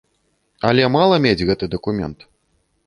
Але 0.69 0.87
мала 0.95 1.21
мець 1.27 1.45
гэты 1.51 1.65
дакумент. 1.77 2.19